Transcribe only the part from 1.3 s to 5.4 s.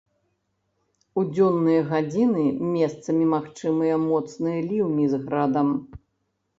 дзённыя гадзіны месцамі магчымыя моцныя ліўні з